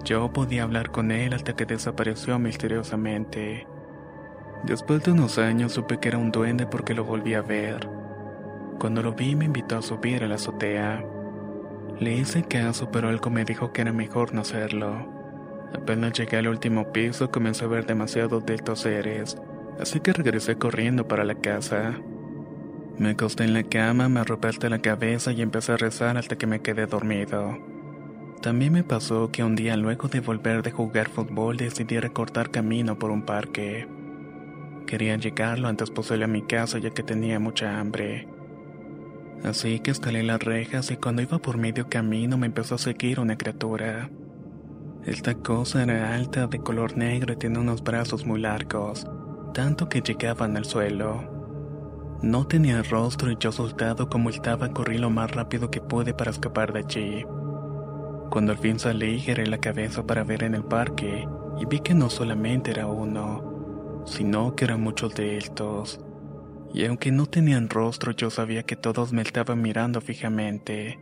[0.04, 3.68] Yo podía hablar con él hasta que desapareció misteriosamente.
[4.64, 7.90] Después de unos años supe que era un duende porque lo volví a ver.
[8.80, 11.04] Cuando lo vi me invitó a subir a la azotea.
[12.00, 15.18] Le hice caso pero algo me dijo que era mejor no hacerlo.
[15.74, 19.38] Apenas llegué al último piso comencé a ver demasiados de estos seres,
[19.80, 21.96] así que regresé corriendo para la casa.
[23.00, 26.36] Me acosté en la cama, me arropé hasta la cabeza y empecé a rezar hasta
[26.36, 27.56] que me quedé dormido.
[28.42, 32.98] También me pasó que un día luego de volver de jugar fútbol decidí recortar camino
[32.98, 33.88] por un parque.
[34.88, 38.28] Quería llegar lo antes posible a mi casa ya que tenía mucha hambre.
[39.44, 43.20] Así que escalé las rejas y cuando iba por medio camino me empezó a seguir
[43.20, 44.10] una criatura.
[45.06, 49.06] Esta cosa era alta, de color negro y tenía unos brazos muy largos,
[49.54, 51.37] tanto que llegaban al suelo.
[52.22, 56.32] No tenía rostro y yo asustado como estaba corrí lo más rápido que pude para
[56.32, 57.26] escapar de allí.
[58.32, 61.28] Cuando al fin salí giré la cabeza para ver en el parque
[61.60, 66.00] y vi que no solamente era uno, sino que eran muchos de estos.
[66.74, 71.00] Y aunque no tenían rostro yo sabía que todos me estaban mirando fijamente.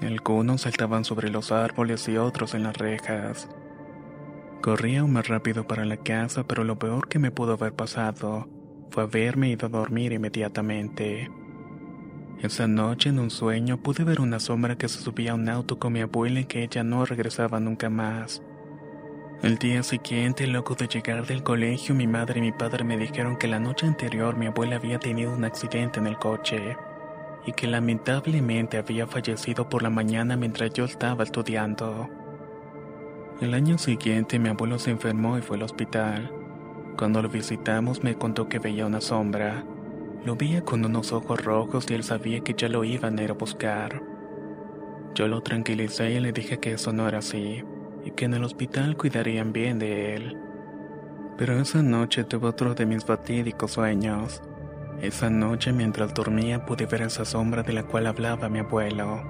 [0.00, 3.48] Algunos saltaban sobre los árboles y otros en las rejas.
[4.62, 8.61] Corrí aún más rápido para la casa, pero lo peor que me pudo haber pasado
[8.92, 11.30] fue a verme y a dormir inmediatamente.
[12.42, 15.78] Esa noche en un sueño pude ver una sombra que se subía a un auto
[15.78, 18.42] con mi abuela y que ella no regresaba nunca más.
[19.42, 23.36] El día siguiente, loco de llegar del colegio, mi madre y mi padre me dijeron
[23.36, 26.76] que la noche anterior mi abuela había tenido un accidente en el coche
[27.46, 32.08] y que lamentablemente había fallecido por la mañana mientras yo estaba estudiando.
[33.40, 36.41] El año siguiente mi abuelo se enfermó y fue al hospital.
[36.96, 39.64] Cuando lo visitamos me contó que veía una sombra.
[40.24, 43.30] Lo veía con unos ojos rojos y él sabía que ya lo iban a ir
[43.30, 44.02] a buscar.
[45.14, 47.64] Yo lo tranquilicé y le dije que eso no era así,
[48.04, 50.38] y que en el hospital cuidarían bien de él.
[51.36, 54.42] Pero esa noche tuve otro de mis fatídicos sueños.
[55.00, 59.22] Esa noche mientras dormía pude ver esa sombra de la cual hablaba mi abuelo.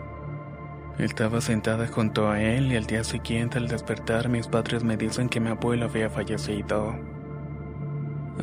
[0.98, 5.28] Estaba sentada junto a él y al día siguiente al despertar mis padres me dicen
[5.28, 6.94] que mi abuelo había fallecido.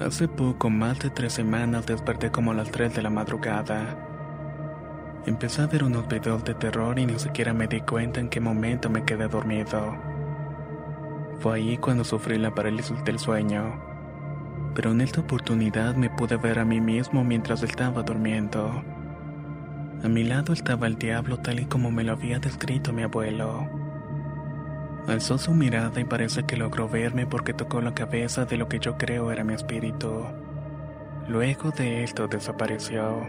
[0.01, 3.97] Hace poco, más de tres semanas, desperté como a las 3 de la madrugada.
[5.25, 8.39] Empecé a ver unos videos de terror y ni siquiera me di cuenta en qué
[8.39, 9.97] momento me quedé dormido.
[11.39, 13.77] Fue ahí cuando sufrí la parálisis del sueño.
[14.73, 18.81] Pero en esta oportunidad me pude ver a mí mismo mientras estaba durmiendo.
[20.01, 23.78] A mi lado estaba el diablo tal y como me lo había descrito mi abuelo.
[25.07, 28.79] Alzó su mirada y parece que logró verme porque tocó la cabeza de lo que
[28.79, 30.25] yo creo era mi espíritu.
[31.27, 33.27] Luego de esto desapareció.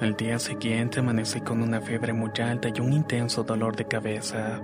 [0.00, 4.60] Al día siguiente amanecí con una fiebre muy alta y un intenso dolor de cabeza.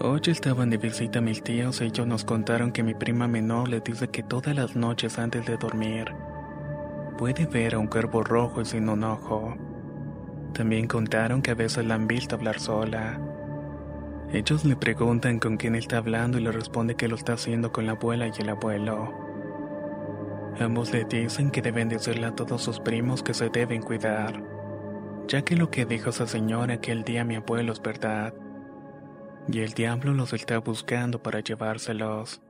[0.00, 3.80] Hoy estaban de visita mis tíos y ellos nos contaron que mi prima menor le
[3.80, 6.12] dice que todas las noches antes de dormir
[7.16, 9.54] puede ver a un cuervo rojo y sin un ojo.
[10.52, 13.20] También contaron que a veces la han visto hablar sola.
[14.32, 17.84] Ellos le preguntan con quién está hablando y le responde que lo está haciendo con
[17.84, 19.12] la abuela y el abuelo.
[20.58, 24.42] Ambos le dicen que deben decirle a todos sus primos que se deben cuidar,
[25.28, 28.32] ya que lo que dijo esa señora aquel día mi abuelo es verdad
[29.48, 32.40] y el diablo los está buscando para llevárselos.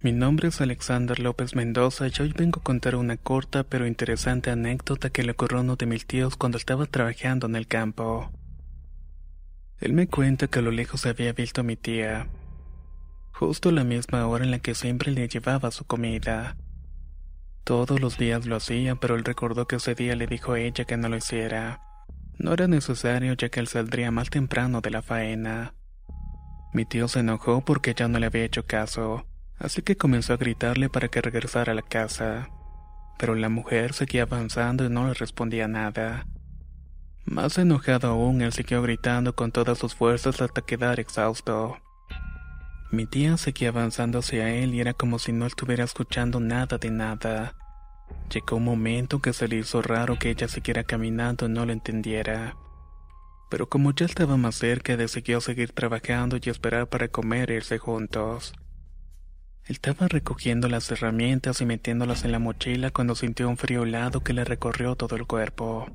[0.00, 4.48] Mi nombre es Alexander López Mendoza y hoy vengo a contar una corta pero interesante
[4.48, 8.30] anécdota que le ocurrió a uno de mis tíos cuando estaba trabajando en el campo.
[9.80, 12.28] Él me cuenta que a lo lejos había visto a mi tía,
[13.32, 16.56] justo la misma hora en la que siempre le llevaba su comida.
[17.64, 20.84] Todos los días lo hacía, pero él recordó que ese día le dijo a ella
[20.84, 21.80] que no lo hiciera.
[22.38, 25.74] No era necesario ya que él saldría más temprano de la faena.
[26.72, 29.26] Mi tío se enojó porque ya no le había hecho caso,
[29.58, 32.50] así que comenzó a gritarle para que regresara a la casa.
[33.18, 36.26] Pero la mujer seguía avanzando y no le respondía nada.
[37.24, 41.76] Más enojado aún, él siguió gritando con todas sus fuerzas hasta quedar exhausto.
[42.90, 46.90] Mi tía seguía avanzando hacia él y era como si no estuviera escuchando nada de
[46.90, 47.54] nada.
[48.32, 51.72] Llegó un momento que se le hizo raro que ella siguiera caminando y no lo
[51.72, 52.56] entendiera.
[53.50, 57.76] Pero como ya estaba más cerca, decidió seguir trabajando y esperar para comer e irse
[57.76, 58.54] juntos.
[59.68, 64.32] Estaba recogiendo las herramientas y metiéndolas en la mochila cuando sintió un frío helado que
[64.32, 65.86] le recorrió todo el cuerpo.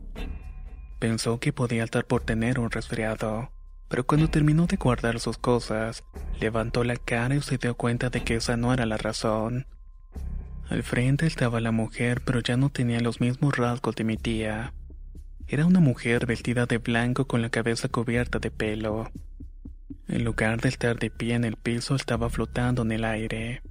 [0.99, 3.49] Pensó que podía estar por tener un resfriado,
[3.89, 6.03] pero cuando terminó de guardar sus cosas,
[6.39, 9.65] levantó la cara y se dio cuenta de que esa no era la razón.
[10.69, 14.71] Al frente estaba la mujer, pero ya no tenía los mismos rasgos de mi tía.
[15.47, 19.09] Era una mujer vestida de blanco con la cabeza cubierta de pelo.
[20.07, 23.61] En lugar de estar de pie en el piso, estaba flotando en el aire.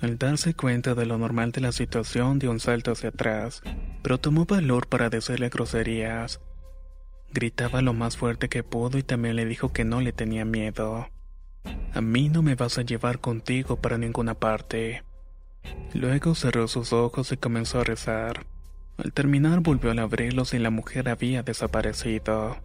[0.00, 3.62] Al darse cuenta de lo normal de la situación, dio un salto hacia atrás,
[4.02, 6.40] pero tomó valor para decirle groserías.
[7.32, 11.08] Gritaba lo más fuerte que pudo y también le dijo que no le tenía miedo.
[11.94, 15.04] A mí no me vas a llevar contigo para ninguna parte.
[15.94, 18.46] Luego cerró sus ojos y comenzó a rezar.
[18.98, 22.56] Al terminar volvió a abrirlos y la mujer había desaparecido.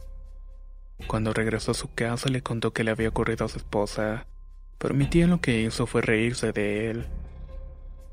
[1.06, 4.26] Cuando regresó a su casa le contó que le había ocurrido a su esposa,
[4.78, 7.06] pero mi tía lo que hizo fue reírse de él.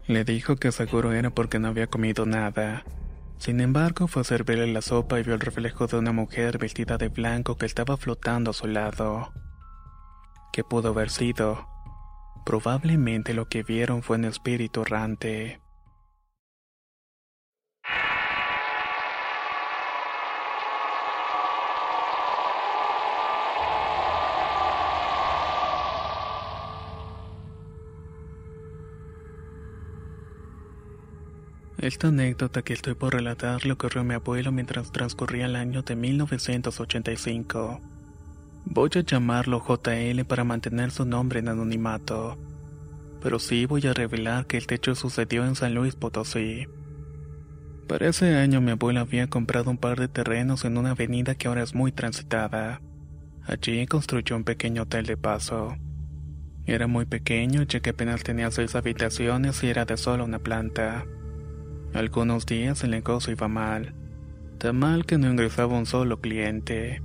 [0.07, 2.85] Le dijo que seguro era porque no había comido nada.
[3.39, 6.99] Sin embargo, fue a servirle la sopa y vio el reflejo de una mujer vestida
[6.99, 9.32] de blanco que estaba flotando a su lado.
[10.53, 11.66] ¿Qué pudo haber sido?
[12.45, 15.63] Probablemente lo que vieron fue un espíritu errante.
[31.85, 35.82] Esta anécdota que estoy por relatar le ocurrió a mi abuelo mientras transcurría el año
[35.82, 37.78] de 1985.
[38.64, 42.39] Voy a llamarlo JL para mantener su nombre en anonimato,
[43.20, 46.68] pero sí voy a revelar que el techo sucedió en San Luis Potosí.
[47.87, 51.49] Para ese año mi abuelo había comprado un par de terrenos en una avenida que
[51.49, 52.80] ahora es muy transitada.
[53.43, 55.76] Allí construyó un pequeño hotel de paso.
[56.64, 61.05] Era muy pequeño ya que apenas tenía seis habitaciones y era de solo una planta.
[61.95, 63.95] Algunos días el negocio iba mal,
[64.59, 67.01] tan mal que no ingresaba un solo cliente.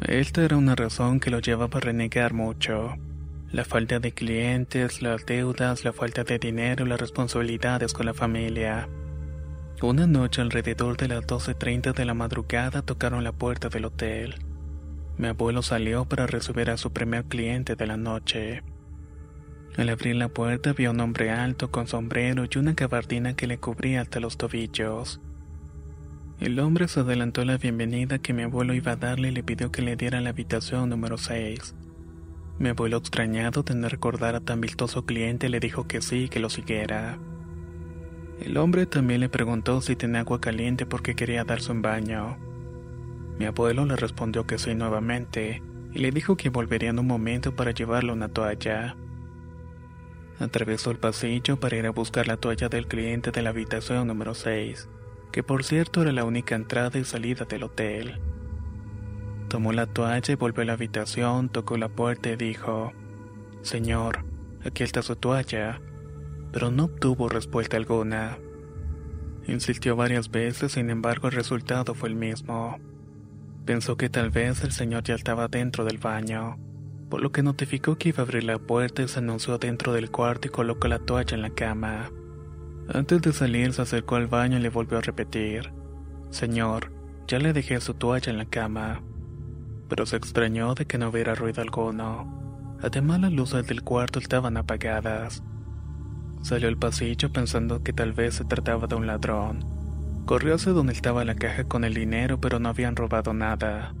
[0.00, 2.96] Esta era una razón que lo llevaba a renegar mucho.
[3.52, 8.88] La falta de clientes, las deudas, la falta de dinero las responsabilidades con la familia.
[9.82, 14.36] Una noche alrededor de las 12.30 de la madrugada tocaron la puerta del hotel.
[15.18, 18.62] Mi abuelo salió para recibir a su primer cliente de la noche.
[19.78, 23.46] Al abrir la puerta vio a un hombre alto con sombrero y una gabardina que
[23.46, 25.20] le cubría hasta los tobillos.
[26.40, 29.44] El hombre se adelantó a la bienvenida que mi abuelo iba a darle y le
[29.44, 31.76] pidió que le diera la habitación número 6.
[32.58, 36.40] Mi abuelo, extrañado de no recordar a tan vistoso cliente, le dijo que sí que
[36.40, 37.16] lo siguiera.
[38.40, 42.36] El hombre también le preguntó si tenía agua caliente porque quería darse un baño.
[43.38, 45.62] Mi abuelo le respondió que sí nuevamente
[45.94, 48.96] y le dijo que volvería en un momento para llevarle una toalla.
[50.38, 54.34] Atravesó el pasillo para ir a buscar la toalla del cliente de la habitación número
[54.34, 54.88] 6,
[55.32, 58.20] que por cierto era la única entrada y salida del hotel.
[59.48, 62.92] Tomó la toalla y volvió a la habitación, tocó la puerta y dijo,
[63.62, 64.24] Señor,
[64.64, 65.80] aquí está su toalla,
[66.52, 68.38] pero no obtuvo respuesta alguna.
[69.48, 72.78] Insistió varias veces, sin embargo el resultado fue el mismo.
[73.64, 76.58] Pensó que tal vez el señor ya estaba dentro del baño,
[77.08, 80.10] por lo que notificó que iba a abrir la puerta y se anunció dentro del
[80.10, 82.10] cuarto y colocó la toalla en la cama.
[82.92, 85.72] Antes de salir se acercó al baño y le volvió a repetir,
[86.30, 86.92] Señor,
[87.26, 89.02] ya le dejé su toalla en la cama.
[89.88, 92.76] Pero se extrañó de que no hubiera ruido alguno.
[92.82, 95.42] Además las luces del cuarto estaban apagadas.
[96.42, 99.64] Salió al pasillo pensando que tal vez se trataba de un ladrón.
[100.26, 103.94] Corrió hacia donde estaba la caja con el dinero, pero no habían robado nada.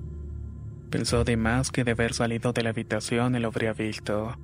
[0.90, 4.36] Pensó además que de haber salido de la habitación él lo habría visto.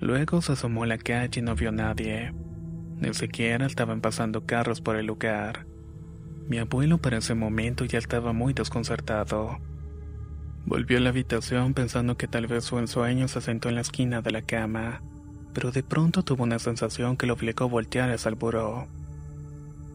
[0.00, 2.32] Luego se asomó a la calle y no vio a nadie.
[2.98, 5.66] Ni siquiera estaban pasando carros por el lugar.
[6.48, 9.58] Mi abuelo para ese momento ya estaba muy desconcertado.
[10.64, 14.22] Volvió a la habitación pensando que tal vez su ensueño se sentó en la esquina
[14.22, 15.02] de la cama
[15.52, 18.88] pero de pronto tuvo una sensación que lo obligó a voltear hacia el buró.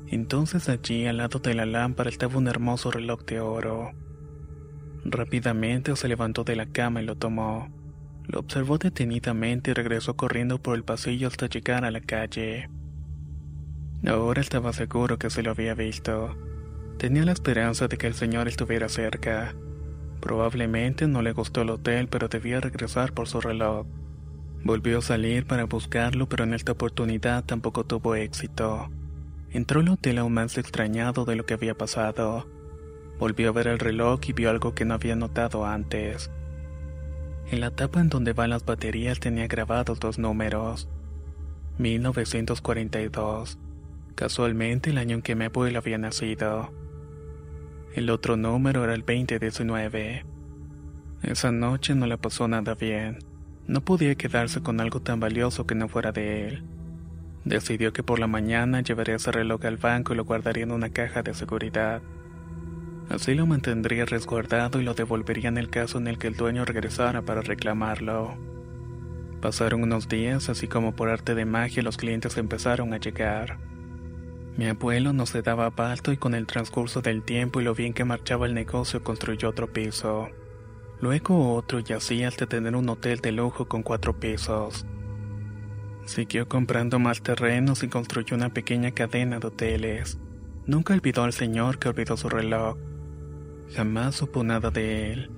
[0.08, 3.92] Entonces allí al lado de la lámpara estaba un hermoso reloj de oro.
[5.06, 7.70] Rápidamente se levantó de la cama y lo tomó.
[8.26, 12.70] Lo observó detenidamente y regresó corriendo por el pasillo hasta llegar a la calle.
[14.06, 16.36] Ahora estaba seguro que se lo había visto.
[16.98, 19.56] Tenía la esperanza de que el señor estuviera cerca.
[20.20, 23.88] Probablemente no le gustó el hotel, pero debía regresar por su reloj.
[24.64, 28.90] Volvió a salir para buscarlo, pero en esta oportunidad tampoco tuvo éxito.
[29.52, 32.48] Entró al hotel aún más extrañado de lo que había pasado.
[33.20, 36.30] Volvió a ver el reloj y vio algo que no había notado antes.
[37.50, 40.90] En la tapa en donde van las baterías tenía grabados dos números.
[41.78, 43.58] 1942.
[44.16, 46.72] Casualmente el año en que mi abuelo había nacido.
[47.94, 50.26] El otro número era el 2019.
[51.24, 53.20] Esa noche no le pasó nada bien.
[53.66, 56.64] No podía quedarse con algo tan valioso que no fuera de él.
[57.46, 60.90] Decidió que por la mañana llevaría ese reloj al banco y lo guardaría en una
[60.90, 62.02] caja de seguridad.
[63.10, 66.66] Así lo mantendría resguardado y lo devolvería en el caso en el que el dueño
[66.66, 68.36] regresara para reclamarlo.
[69.42, 73.60] Pasaron unos días, así como por arte de magia los clientes empezaron a llegar.
[74.58, 77.94] Mi abuelo no se daba abasto y con el transcurso del tiempo y lo bien
[77.94, 80.30] que marchaba el negocio construyó otro piso.
[81.00, 84.86] Luego otro y así hasta tener un hotel de lujo con cuatro pisos.
[86.06, 90.18] Siguió comprando más terrenos y construyó una pequeña cadena de hoteles.
[90.66, 92.78] Nunca olvidó al señor que olvidó su reloj.
[93.74, 95.32] Jamás supo nada de él.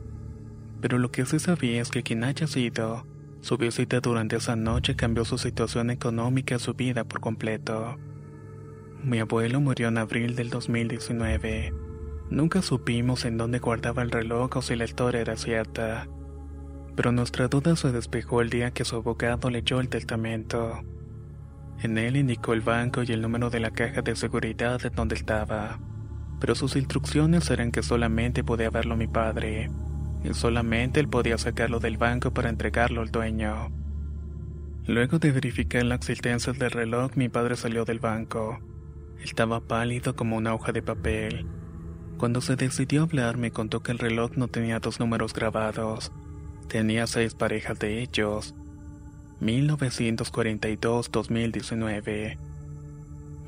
[0.81, 3.05] Pero lo que sí sabía es que quien haya sido,
[3.41, 7.97] su visita durante esa noche cambió su situación económica y su vida por completo.
[9.03, 11.73] Mi abuelo murió en abril del 2019.
[12.29, 16.07] Nunca supimos en dónde guardaba el reloj o si la historia era cierta.
[16.95, 20.81] Pero nuestra duda se despejó el día que su abogado leyó el testamento.
[21.81, 25.15] En él indicó el banco y el número de la caja de seguridad de donde
[25.15, 25.79] estaba.
[26.39, 29.69] Pero sus instrucciones eran que solamente podía verlo mi padre.
[30.23, 33.71] Y solamente él podía sacarlo del banco para entregarlo al dueño.
[34.85, 38.59] Luego de verificar la existencia del reloj, mi padre salió del banco.
[39.23, 41.45] Estaba pálido como una hoja de papel.
[42.17, 46.11] Cuando se decidió hablar me contó que el reloj no tenía dos números grabados,
[46.67, 48.55] tenía seis parejas de ellos.
[49.41, 52.37] 1942-2019,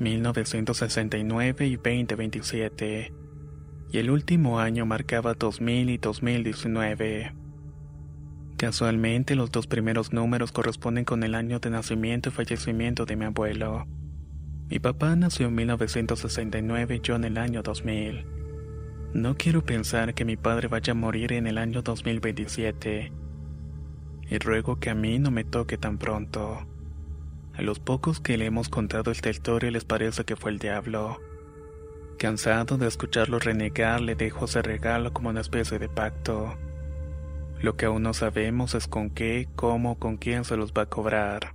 [0.02, 3.12] 1969 y 2027,
[3.92, 7.32] y el último año marcaba 2000 y 2019.
[8.56, 13.24] Casualmente los dos primeros números corresponden con el año de nacimiento y fallecimiento de mi
[13.24, 13.86] abuelo.
[14.68, 18.24] Mi papá nació en 1969 y yo en el año 2000.
[19.14, 23.12] No quiero pensar que mi padre vaya a morir en el año 2027.
[24.30, 26.66] Y ruego que a mí no me toque tan pronto.
[27.54, 31.20] A los pocos que le hemos contado esta historia les parece que fue el diablo.
[32.18, 36.56] Cansado de escucharlo renegar, le dejo ese regalo como una especie de pacto.
[37.60, 40.86] Lo que aún no sabemos es con qué, cómo, con quién se los va a
[40.86, 41.54] cobrar.